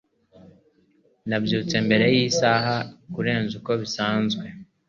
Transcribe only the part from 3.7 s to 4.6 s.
bisanzwe.